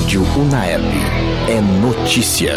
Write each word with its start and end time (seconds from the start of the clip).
Rádio 0.00 0.22
Unaep. 0.22 0.82
É 1.46 1.60
notícia. 1.60 2.56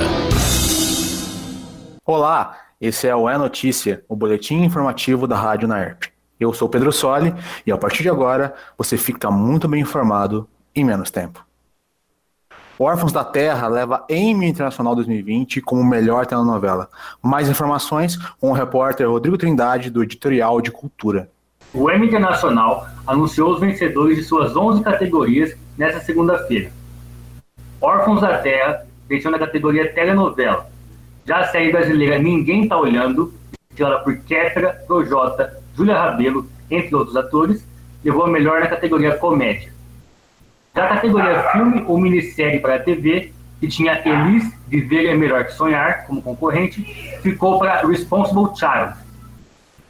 Olá, 2.05 2.57
esse 2.79 3.05
é 3.05 3.13
o 3.13 3.29
É 3.29 3.37
Notícia, 3.37 4.03
o 4.07 4.15
boletim 4.15 4.63
informativo 4.63 5.27
da 5.27 5.35
Rádio 5.35 5.65
Unaep. 5.65 6.07
Eu 6.39 6.53
sou 6.53 6.69
Pedro 6.69 6.91
Soli 6.91 7.35
e 7.67 7.71
a 7.71 7.77
partir 7.77 8.01
de 8.01 8.09
agora 8.09 8.55
você 8.77 8.97
fica 8.97 9.29
muito 9.29 9.67
bem 9.67 9.81
informado 9.81 10.47
em 10.73 10.85
menos 10.85 11.11
tempo. 11.11 11.45
Órfãos 12.79 13.11
da 13.11 13.25
Terra 13.25 13.67
leva 13.67 14.05
Emmy 14.09 14.47
Internacional 14.47 14.95
2020 14.95 15.61
como 15.61 15.83
melhor 15.83 16.25
telenovela. 16.25 16.89
Mais 17.21 17.49
informações 17.49 18.15
com 18.39 18.51
o 18.51 18.53
repórter 18.53 19.09
Rodrigo 19.09 19.37
Trindade, 19.37 19.89
do 19.89 20.01
Editorial 20.01 20.61
de 20.61 20.71
Cultura. 20.71 21.29
O 21.73 21.91
Emmy 21.91 22.07
Internacional 22.07 22.87
anunciou 23.05 23.51
os 23.51 23.59
vencedores 23.59 24.17
de 24.17 24.23
suas 24.23 24.55
11 24.55 24.81
categorias 24.81 25.53
nesta 25.77 25.99
segunda-feira. 25.99 26.71
Órfãos 27.83 28.21
da 28.21 28.37
Terra 28.37 28.85
venceu 29.09 29.29
na 29.29 29.37
categoria 29.37 29.91
Telenovela. 29.91 30.69
Já 31.25 31.39
a 31.39 31.47
série 31.47 31.69
brasileira 31.69 32.17
Ninguém 32.17 32.65
Tá 32.65 32.77
Olhando, 32.77 33.33
estrelada 33.69 34.01
por 34.05 34.15
Kéfera, 34.19 34.81
Projota, 34.87 35.61
Júlia 35.75 35.97
Rabelo, 35.97 36.49
entre 36.71 36.95
outros 36.95 37.17
atores, 37.17 37.67
levou 38.01 38.23
a 38.23 38.29
melhor 38.29 38.61
na 38.61 38.67
categoria 38.67 39.17
Comédia. 39.17 39.73
Da 40.73 40.87
categoria 40.87 41.51
filme 41.51 41.83
ou 41.85 41.97
minissérie 41.97 42.61
para 42.61 42.75
a 42.75 42.79
TV, 42.79 43.33
que 43.59 43.67
tinha 43.67 44.01
Elis 44.05 44.49
Viver 44.65 45.07
é 45.07 45.13
Melhor 45.13 45.43
que 45.43 45.51
Sonhar 45.51 46.07
como 46.07 46.21
concorrente, 46.21 46.81
ficou 47.21 47.59
para 47.59 47.85
Responsible 47.85 48.55
Child. 48.55 48.95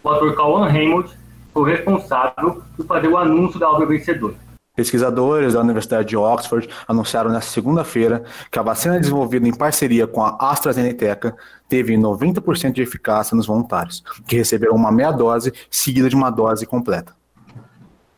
O 0.04 0.10
ator 0.10 0.36
Cauan 0.36 0.68
Raymond 0.68 1.12
foi 1.54 1.70
responsável 1.70 2.64
por 2.76 2.88
fazer 2.88 3.08
o 3.08 3.20
anúncio 3.20 3.60
da 3.60 3.70
obra 3.70 3.86
vencedora. 3.86 4.43
Pesquisadores 4.76 5.54
da 5.54 5.62
Universidade 5.62 6.10
de 6.10 6.18
Oxford 6.18 6.68
anunciaram 6.88 7.30
nesta 7.30 7.52
segunda-feira 7.52 8.24
que 8.50 8.58
a 8.58 8.64
vacina 8.64 9.00
desenvolvida 9.00 9.48
em 9.48 9.54
parceria 9.54 10.08
com 10.08 10.24
a 10.24 10.36
AstraZeneca 10.40 11.36
teve 11.70 11.96
90% 11.96 12.72
de 12.72 12.82
eficácia 12.82 13.38
nos 13.38 13.46
voluntários, 13.46 14.04
que 14.26 14.36
receberam 14.36 14.76
uma 14.76 14.92
meia 14.92 15.12
dose 15.12 15.54
seguida 15.70 16.10
de 16.10 16.16
uma 16.16 16.32
dose 16.32 16.66
completa. 16.66 17.14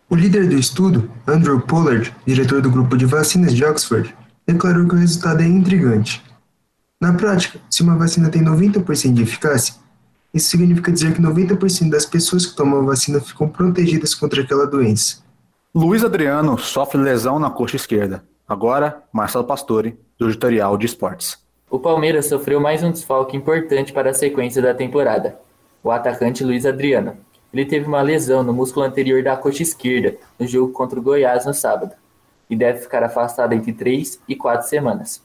O 0.10 0.16
líder 0.16 0.48
do 0.48 0.56
estudo, 0.56 1.12
Andrew 1.28 1.60
Pollard, 1.60 2.16
diretor 2.26 2.62
do 2.62 2.72
grupo 2.72 2.96
de 2.96 3.06
vacinas 3.06 3.54
de 3.54 3.66
Oxford, 3.66 4.16
declarou 4.48 4.88
que 4.88 4.96
o 4.96 4.98
resultado 4.98 5.42
é 5.42 5.46
intrigante. 5.46 6.24
Na 7.02 7.12
prática, 7.12 7.60
se 7.70 7.84
uma 7.84 7.98
vacina 7.98 8.30
tem 8.30 8.42
90% 8.42 9.14
de 9.14 9.24
eficácia, 9.24 9.76
isso 10.34 10.52
significa 10.52 10.90
dizer 10.90 11.14
que 11.14 11.22
90% 11.22 11.90
das 11.90 12.06
pessoas 12.06 12.46
que 12.46 12.56
tomam 12.56 12.80
a 12.80 12.86
vacina 12.86 13.20
ficam 13.20 13.50
protegidas 13.50 14.16
contra 14.16 14.42
aquela 14.42 14.66
doença. 14.66 15.25
Luiz 15.78 16.06
Adriano 16.06 16.58
sofre 16.58 17.02
lesão 17.02 17.38
na 17.38 17.50
coxa 17.50 17.76
esquerda. 17.76 18.24
Agora, 18.48 19.04
Marcelo 19.12 19.44
Pastore, 19.44 20.00
do 20.18 20.30
editorial 20.30 20.78
de 20.78 20.86
esportes. 20.86 21.38
O 21.70 21.78
Palmeiras 21.78 22.28
sofreu 22.28 22.62
mais 22.62 22.82
um 22.82 22.92
desfalque 22.92 23.36
importante 23.36 23.92
para 23.92 24.12
a 24.12 24.14
sequência 24.14 24.62
da 24.62 24.74
temporada. 24.74 25.38
O 25.84 25.92
atacante 25.92 26.46
Luiz 26.46 26.66
Adriano, 26.66 27.18
ele 27.54 27.66
teve 27.66 27.88
uma 27.88 28.02
lesão 28.02 28.42
no 28.42 28.54
músculo 28.54 28.86
anterior 28.86 29.22
da 29.22 29.36
coxa 29.36 29.64
esquerda 29.64 30.16
no 30.40 30.48
jogo 30.48 30.72
contra 30.72 30.98
o 30.98 31.04
Goiás 31.04 31.46
no 31.46 31.54
sábado 31.54 31.94
e 32.50 32.56
deve 32.56 32.80
ficar 32.80 33.04
afastado 33.04 33.52
entre 33.52 33.74
3 33.74 34.22
e 34.30 34.34
4 34.34 34.70
semanas. 34.70 35.22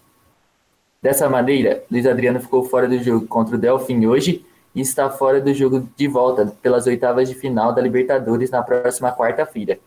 Dessa 1.00 1.28
maneira, 1.28 1.84
Luiz 1.88 2.08
Adriano 2.08 2.40
ficou 2.40 2.64
fora 2.64 2.88
do 2.88 3.00
jogo 3.00 3.24
contra 3.28 3.54
o 3.54 3.58
Delfim 3.58 4.04
hoje 4.04 4.44
e 4.74 4.80
está 4.80 5.08
fora 5.10 5.40
do 5.40 5.54
jogo 5.54 5.88
de 5.96 6.08
volta 6.08 6.52
pelas 6.60 6.88
oitavas 6.88 7.28
de 7.28 7.36
final 7.36 7.72
da 7.72 7.80
Libertadores 7.80 8.50
na 8.50 8.64
próxima 8.64 9.12
quarta-feira. 9.12 9.78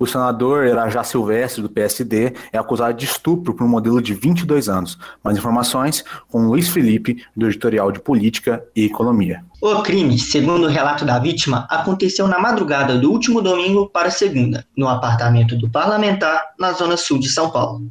O 0.00 0.06
senador 0.06 0.66
Irajá 0.66 1.04
Silvestre, 1.04 1.60
do 1.60 1.68
PSD, 1.68 2.32
é 2.50 2.56
acusado 2.56 2.96
de 2.96 3.04
estupro 3.04 3.52
por 3.52 3.64
um 3.64 3.68
modelo 3.68 4.00
de 4.00 4.14
22 4.14 4.66
anos. 4.66 4.98
Mais 5.22 5.36
informações 5.36 6.02
com 6.26 6.46
Luiz 6.46 6.70
Felipe, 6.70 7.22
do 7.36 7.46
editorial 7.46 7.92
de 7.92 8.00
Política 8.00 8.64
e 8.74 8.86
Economia. 8.86 9.44
O 9.60 9.82
crime, 9.82 10.18
segundo 10.18 10.64
o 10.64 10.70
relato 10.70 11.04
da 11.04 11.18
vítima, 11.18 11.66
aconteceu 11.68 12.26
na 12.26 12.38
madrugada 12.38 12.96
do 12.96 13.12
último 13.12 13.42
domingo 13.42 13.90
para 13.90 14.10
segunda, 14.10 14.64
no 14.74 14.88
apartamento 14.88 15.54
do 15.54 15.68
parlamentar, 15.68 16.54
na 16.58 16.72
zona 16.72 16.96
sul 16.96 17.18
de 17.18 17.28
São 17.28 17.50
Paulo. 17.50 17.86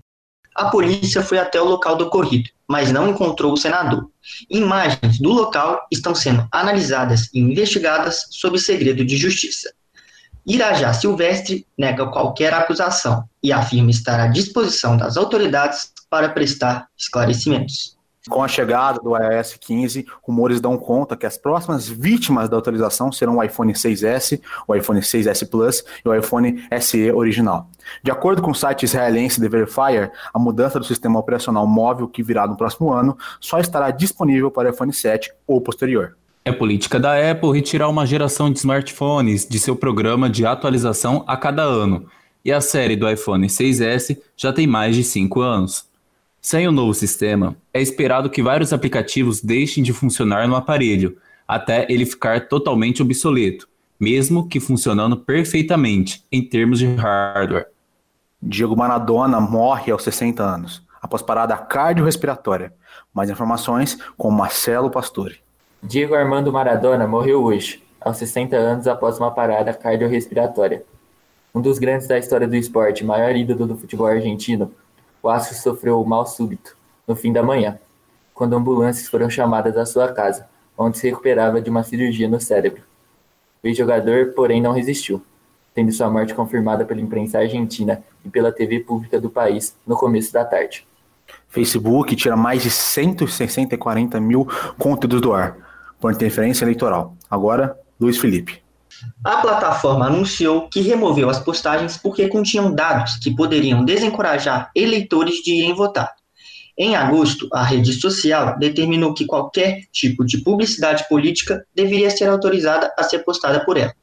A 0.56 0.66
polícia 0.66 1.22
foi 1.22 1.38
até 1.38 1.62
o 1.62 1.66
local 1.66 1.96
do 1.96 2.06
ocorrido, 2.06 2.50
mas 2.68 2.92
não 2.92 3.08
encontrou 3.08 3.54
o 3.54 3.58
senador. 3.58 4.10
Imagens 4.50 5.20
do 5.20 5.30
local 5.30 5.86
estão 5.92 6.16
sendo 6.16 6.48
analisadas 6.52 7.30
e 7.36 7.40
investigadas 7.40 8.26
sob 8.32 8.58
segredo 8.58 9.06
de 9.06 9.16
justiça. 9.16 9.72
Irajá 10.50 10.92
Silvestre 10.94 11.64
nega 11.78 12.08
qualquer 12.08 12.52
acusação 12.56 13.24
e 13.42 13.54
afirma 13.54 13.92
estar 13.92 14.20
à 14.20 14.26
disposição 14.26 14.98
das 14.98 15.16
autoridades 15.16 15.94
para 16.10 16.28
prestar 16.28 16.88
esclarecimentos. 16.98 17.96
Com 18.28 18.44
a 18.44 18.48
chegada 18.48 19.00
do 19.00 19.16
iOS 19.16 19.58
15, 19.60 20.08
rumores 20.24 20.60
dão 20.60 20.76
conta 20.76 21.16
que 21.16 21.28
as 21.28 21.38
próximas 21.38 21.88
vítimas 21.88 22.50
da 22.50 22.58
atualização 22.58 23.12
serão 23.12 23.38
o 23.38 23.44
iPhone 23.44 23.74
6S, 23.74 24.42
o 24.68 24.76
iPhone 24.76 25.00
6S 25.00 25.48
Plus 25.48 25.84
e 26.04 26.10
o 26.10 26.16
iPhone 26.16 26.68
SE 26.82 27.12
original. 27.12 27.70
De 28.04 28.10
acordo 28.10 28.42
com 28.42 28.50
o 28.50 28.56
site 28.56 28.86
israelense 28.86 29.40
The 29.40 29.48
Verifier, 29.48 30.12
a 30.34 30.40
mudança 30.40 30.80
do 30.80 30.86
sistema 30.86 31.20
operacional 31.20 31.68
móvel 31.68 32.08
que 32.08 32.24
virá 32.24 32.48
no 32.48 32.58
próximo 32.58 32.92
ano 32.92 33.16
só 33.40 33.60
estará 33.60 33.92
disponível 33.92 34.50
para 34.50 34.70
o 34.70 34.74
iPhone 34.74 34.92
7 34.92 35.32
ou 35.46 35.62
posterior. 35.62 36.18
É 36.46 36.52
política 36.52 37.00
da 37.00 37.32
Apple 37.32 37.54
retirar 37.54 37.90
uma 37.90 38.06
geração 38.06 38.52
de 38.52 38.60
smartphones 38.60 39.48
de 39.48 39.60
seu 39.60 39.76
programa 39.76 40.30
de 40.30 40.46
atualização 40.46 41.24
a 41.28 41.36
cada 41.36 41.64
ano, 41.64 42.08
e 42.44 42.52
a 42.52 42.62
série 42.62 42.96
do 42.96 43.10
iPhone 43.10 43.46
6S 43.46 44.18
já 44.38 44.54
tem 44.54 44.66
mais 44.66 44.96
de 44.96 45.04
5 45.04 45.42
anos. 45.42 45.88
Sem 46.42 46.68
o 46.68 46.72
novo 46.72 46.94
sistema, 46.94 47.58
é 47.74 47.82
esperado 47.82 48.30
que 48.30 48.42
vários 48.42 48.72
aplicativos 48.72 49.42
deixem 49.42 49.84
de 49.84 49.92
funcionar 49.92 50.48
no 50.48 50.56
aparelho, 50.56 51.18
até 51.46 51.86
ele 51.90 52.06
ficar 52.06 52.48
totalmente 52.48 53.02
obsoleto, 53.02 53.68
mesmo 54.00 54.48
que 54.48 54.60
funcionando 54.60 55.18
perfeitamente 55.18 56.24
em 56.32 56.42
termos 56.42 56.80
de 56.80 56.86
hardware. 56.96 57.68
Diego 58.42 58.78
Maradona 58.78 59.42
morre 59.42 59.92
aos 59.92 60.04
60 60.04 60.42
anos, 60.42 60.82
após 61.02 61.22
parada 61.22 61.58
cardiorrespiratória. 61.58 62.74
Mais 63.14 63.30
informações 63.30 63.98
com 64.18 64.32
Marcelo 64.32 64.90
Pastore. 64.90 65.42
Diego 65.82 66.14
Armando 66.14 66.52
Maradona 66.52 67.08
morreu 67.08 67.42
hoje, 67.42 67.82
aos 68.02 68.18
60 68.18 68.56
anos 68.56 68.86
após 68.86 69.18
uma 69.18 69.32
parada 69.32 69.74
cardiorrespiratória. 69.74 70.84
Um 71.56 71.62
dos 71.62 71.80
grandes 71.80 72.06
da 72.06 72.20
história 72.20 72.46
do 72.46 72.56
esporte, 72.56 73.06
maior 73.06 73.34
ídolo 73.34 73.66
do 73.66 73.78
futebol 73.78 74.06
argentino, 74.06 74.74
o 75.24 75.30
astro 75.30 75.56
sofreu 75.56 76.04
mal 76.04 76.26
súbito, 76.26 76.76
no 77.08 77.16
fim 77.16 77.32
da 77.32 77.42
manhã, 77.42 77.80
quando 78.34 78.58
ambulâncias 78.58 79.08
foram 79.08 79.30
chamadas 79.30 79.78
à 79.78 79.86
sua 79.86 80.12
casa, 80.12 80.50
onde 80.78 80.98
se 80.98 81.08
recuperava 81.08 81.62
de 81.62 81.70
uma 81.70 81.82
cirurgia 81.82 82.28
no 82.28 82.42
cérebro. 82.42 82.84
O 83.64 83.68
ex-jogador, 83.68 84.34
porém, 84.36 84.62
não 84.62 84.74
resistiu, 84.74 85.24
tendo 85.74 85.94
sua 85.94 86.10
morte 86.10 86.34
confirmada 86.34 86.84
pela 86.84 87.00
imprensa 87.00 87.40
argentina 87.40 88.04
e 88.24 88.30
pela 88.30 88.52
TV 88.52 88.82
pública 88.82 89.20
do 89.20 89.30
país 89.30 89.78
no 89.88 89.96
começo 89.96 90.34
da 90.34 90.44
tarde. 90.44 90.86
Facebook 91.48 92.18
tira 92.18 92.36
mais 92.36 92.62
de 92.62 92.70
160 92.70 94.20
mil 94.20 94.46
conteúdos 94.78 95.22
do 95.22 95.34
ar 95.34 95.69
por 96.00 96.12
interferência 96.12 96.64
eleitoral. 96.64 97.16
Agora, 97.30 97.78
Luiz 98.00 98.18
Felipe. 98.18 98.62
A 99.24 99.38
plataforma 99.38 100.08
anunciou 100.08 100.68
que 100.70 100.82
removeu 100.82 101.30
as 101.30 101.40
postagens 101.40 101.98
porque 101.98 102.28
continham 102.28 102.74
dados 102.74 103.18
que 103.18 103.34
poderiam 103.34 103.86
desencorajar 103.86 104.72
eleitores 104.76 105.36
de 105.44 105.54
irem 105.54 105.74
votar. 105.74 106.14
Em 106.78 106.96
agosto, 106.96 107.48
a 107.52 107.62
rede 107.62 107.92
social 107.94 108.58
determinou 108.58 109.14
que 109.14 109.26
qualquer 109.26 109.82
tipo 109.92 110.26
de 110.26 110.38
publicidade 110.38 111.06
política 111.10 111.66
deveria 111.76 112.10
ser 112.10 112.30
autorizada 112.30 112.94
a 112.98 113.04
ser 113.04 113.20
postada 113.20 113.64
por 113.66 113.78
ela. 113.78 113.94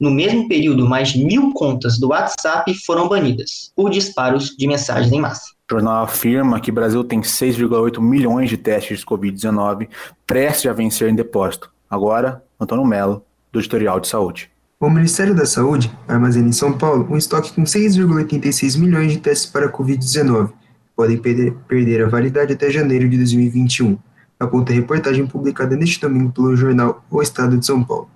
No 0.00 0.10
mesmo 0.10 0.48
período, 0.48 0.86
mais 0.86 1.14
mil 1.14 1.52
contas 1.52 1.98
do 1.98 2.08
WhatsApp 2.08 2.72
foram 2.86 3.08
banidas 3.08 3.72
por 3.74 3.90
disparos 3.90 4.54
de 4.56 4.66
mensagens 4.66 5.12
em 5.12 5.20
massa. 5.20 5.55
O 5.68 5.74
jornal 5.74 6.04
afirma 6.04 6.60
que 6.60 6.70
o 6.70 6.74
Brasil 6.74 7.02
tem 7.02 7.20
6,8 7.20 8.00
milhões 8.00 8.48
de 8.48 8.56
testes 8.56 9.00
de 9.00 9.04
Covid-19 9.04 9.88
prestes 10.24 10.70
a 10.70 10.72
vencer 10.72 11.08
em 11.08 11.14
depósito. 11.16 11.72
Agora, 11.90 12.40
Antônio 12.60 12.84
Melo, 12.84 13.24
do 13.50 13.58
Editorial 13.58 13.98
de 13.98 14.06
Saúde. 14.06 14.48
O 14.78 14.88
Ministério 14.88 15.34
da 15.34 15.44
Saúde 15.44 15.90
armazena 16.06 16.48
em 16.48 16.52
São 16.52 16.78
Paulo 16.78 17.08
um 17.10 17.16
estoque 17.16 17.52
com 17.52 17.64
6,86 17.64 18.78
milhões 18.78 19.10
de 19.10 19.18
testes 19.18 19.50
para 19.50 19.68
Covid-19. 19.68 20.52
Podem 20.94 21.18
perder, 21.18 22.04
a 22.04 22.08
validade 22.08 22.52
até 22.52 22.70
janeiro 22.70 23.08
de 23.08 23.16
2021, 23.16 23.98
aponta 24.38 24.70
a 24.70 24.74
reportagem 24.76 25.26
publicada 25.26 25.74
neste 25.74 26.00
domingo 26.00 26.30
pelo 26.30 26.54
jornal 26.54 27.04
O 27.10 27.20
Estado 27.20 27.58
de 27.58 27.66
São 27.66 27.82
Paulo. 27.82 28.08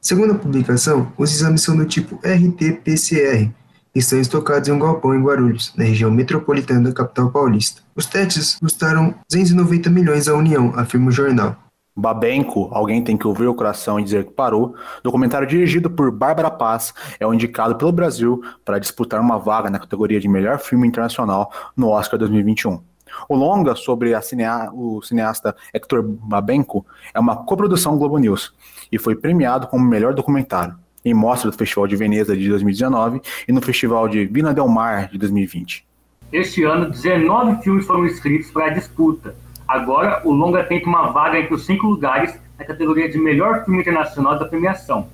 Segundo 0.00 0.32
a 0.32 0.38
publicação, 0.38 1.12
os 1.16 1.32
exames 1.32 1.62
são 1.62 1.76
do 1.76 1.84
tipo 1.84 2.16
RT-PCR 2.16 3.52
estão 3.94 4.20
estocados 4.20 4.68
em 4.68 4.72
um 4.72 4.78
galpão 4.78 5.14
em 5.14 5.22
Guarulhos, 5.22 5.72
na 5.76 5.84
região 5.84 6.10
metropolitana 6.10 6.88
da 6.88 6.92
capital 6.92 7.30
paulista. 7.30 7.82
Os 7.94 8.06
testes 8.06 8.56
custaram 8.56 9.14
290 9.30 9.88
milhões 9.88 10.26
à 10.26 10.34
União, 10.34 10.72
afirma 10.76 11.08
o 11.08 11.12
jornal. 11.12 11.56
Babenco, 11.96 12.68
Alguém 12.72 13.04
Tem 13.04 13.16
Que 13.16 13.26
Ouvir 13.26 13.46
o 13.46 13.54
Coração 13.54 14.00
e 14.00 14.02
Dizer 14.02 14.24
Que 14.24 14.32
Parou, 14.32 14.74
documentário 15.04 15.46
dirigido 15.46 15.88
por 15.88 16.10
Bárbara 16.10 16.50
Paz, 16.50 16.92
é 17.20 17.26
o 17.26 17.32
indicado 17.32 17.76
pelo 17.76 17.92
Brasil 17.92 18.42
para 18.64 18.80
disputar 18.80 19.20
uma 19.20 19.38
vaga 19.38 19.70
na 19.70 19.78
categoria 19.78 20.18
de 20.18 20.26
melhor 20.26 20.58
filme 20.58 20.88
internacional 20.88 21.52
no 21.76 21.90
Oscar 21.90 22.18
2021. 22.18 22.80
O 23.28 23.36
longa 23.36 23.76
sobre 23.76 24.20
cinea 24.22 24.70
o 24.72 25.00
cineasta 25.02 25.54
Hector 25.72 26.02
Babenco 26.02 26.84
é 27.14 27.20
uma 27.20 27.36
coprodução 27.44 27.96
Globo 27.96 28.18
News 28.18 28.52
e 28.90 28.98
foi 28.98 29.14
premiado 29.14 29.68
como 29.68 29.84
melhor 29.84 30.14
documentário 30.14 30.74
em 31.04 31.14
mostra 31.14 31.50
do 31.50 31.56
Festival 31.56 31.86
de 31.86 31.96
Veneza 31.96 32.36
de 32.36 32.48
2019 32.48 33.20
e 33.46 33.52
no 33.52 33.60
Festival 33.60 34.08
de 34.08 34.24
Vina 34.26 34.54
del 34.54 34.68
Mar 34.68 35.08
de 35.08 35.18
2020. 35.18 35.84
Este 36.32 36.64
ano, 36.64 36.90
19 36.90 37.62
filmes 37.62 37.86
foram 37.86 38.06
inscritos 38.06 38.50
para 38.50 38.66
a 38.66 38.70
disputa, 38.70 39.34
Agora, 39.66 40.20
o 40.24 40.32
longa 40.32 40.62
tenta 40.62 40.86
uma 40.86 41.10
vaga 41.10 41.38
entre 41.38 41.54
os 41.54 41.64
cinco 41.64 41.86
lugares 41.86 42.34
na 42.58 42.64
categoria 42.64 43.08
de 43.08 43.18
melhor 43.18 43.64
filme 43.64 43.80
internacional 43.80 44.38
da 44.38 44.44
premiação. 44.44 45.08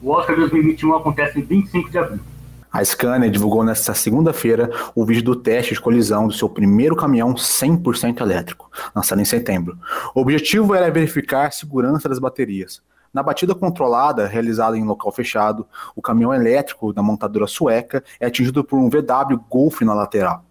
O 0.00 0.10
Oscar 0.10 0.36
2021 0.36 0.94
acontece 0.94 1.40
em 1.40 1.42
25 1.42 1.90
de 1.90 1.98
abril. 1.98 2.20
A 2.70 2.84
Scania 2.84 3.30
divulgou 3.30 3.64
nesta 3.64 3.94
segunda-feira 3.94 4.70
o 4.94 5.04
vídeo 5.04 5.24
do 5.24 5.34
teste 5.34 5.74
de 5.74 5.80
colisão 5.80 6.28
do 6.28 6.34
seu 6.34 6.48
primeiro 6.48 6.94
caminhão 6.94 7.34
100% 7.34 8.20
elétrico, 8.20 8.70
lançado 8.94 9.20
em 9.20 9.24
setembro. 9.24 9.76
O 10.14 10.20
objetivo 10.20 10.74
era 10.74 10.90
verificar 10.90 11.46
a 11.46 11.50
segurança 11.50 12.08
das 12.08 12.18
baterias. 12.18 12.80
Na 13.12 13.22
batida 13.22 13.54
controlada, 13.54 14.26
realizada 14.26 14.76
em 14.76 14.84
local 14.84 15.10
fechado, 15.10 15.66
o 15.96 16.02
caminhão 16.02 16.34
elétrico 16.34 16.92
da 16.92 17.02
montadora 17.02 17.46
sueca 17.46 18.04
é 18.20 18.26
atingido 18.26 18.62
por 18.62 18.78
um 18.78 18.88
VW 18.88 19.40
Golf 19.48 19.80
na 19.82 19.94
lateral. 19.94 20.44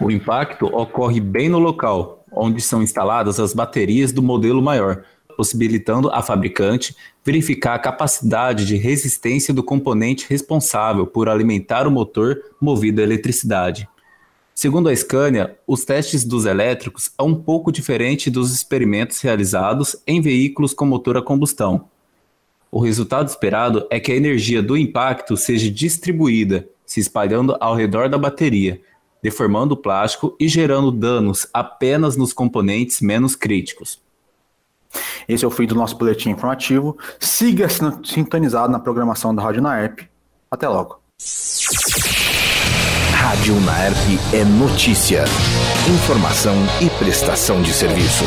O 0.00 0.10
impacto 0.10 0.66
ocorre 0.66 1.20
bem 1.20 1.48
no 1.48 1.58
local, 1.58 2.24
onde 2.32 2.60
são 2.60 2.82
instaladas 2.82 3.38
as 3.38 3.54
baterias 3.54 4.12
do 4.12 4.22
modelo 4.22 4.60
maior, 4.60 5.04
possibilitando 5.36 6.10
a 6.10 6.22
fabricante 6.22 6.96
verificar 7.24 7.74
a 7.74 7.78
capacidade 7.78 8.66
de 8.66 8.76
resistência 8.76 9.52
do 9.52 9.62
componente 9.62 10.26
responsável 10.28 11.06
por 11.06 11.28
alimentar 11.28 11.86
o 11.86 11.90
motor 11.90 12.40
movido 12.60 13.00
a 13.00 13.04
eletricidade. 13.04 13.88
Segundo 14.54 14.88
a 14.88 14.94
Scania, 14.94 15.58
os 15.66 15.84
testes 15.84 16.24
dos 16.24 16.46
elétricos 16.46 17.10
são 17.16 17.26
um 17.26 17.34
pouco 17.34 17.72
diferente 17.72 18.30
dos 18.30 18.54
experimentos 18.54 19.20
realizados 19.20 19.96
em 20.06 20.20
veículos 20.20 20.72
com 20.72 20.86
motor 20.86 21.16
a 21.16 21.22
combustão. 21.22 21.88
O 22.70 22.80
resultado 22.80 23.28
esperado 23.28 23.86
é 23.90 23.98
que 23.98 24.12
a 24.12 24.16
energia 24.16 24.62
do 24.62 24.76
impacto 24.76 25.36
seja 25.36 25.68
distribuída, 25.70 26.68
se 26.86 27.00
espalhando 27.00 27.56
ao 27.60 27.74
redor 27.74 28.08
da 28.08 28.16
bateria, 28.16 28.80
deformando 29.20 29.74
o 29.74 29.76
plástico 29.76 30.36
e 30.38 30.46
gerando 30.46 30.92
danos 30.92 31.48
apenas 31.52 32.16
nos 32.16 32.32
componentes 32.32 33.00
menos 33.00 33.34
críticos. 33.34 34.00
Esse 35.26 35.44
é 35.44 35.48
o 35.48 35.50
fim 35.50 35.66
do 35.66 35.74
nosso 35.74 35.96
boletim 35.96 36.30
informativo. 36.30 36.96
Siga 37.18 37.66
sintonizado 38.04 38.70
na 38.70 38.78
programação 38.78 39.34
da 39.34 39.42
Rádio 39.42 39.62
Naerp. 39.62 40.00
Até 40.50 40.68
logo. 40.68 41.00
Rádio 43.24 43.58
Naerp 43.58 43.96
é 44.34 44.44
notícia, 44.44 45.24
informação 45.88 46.54
e 46.78 46.90
prestação 46.90 47.62
de 47.62 47.72
serviço. 47.72 48.22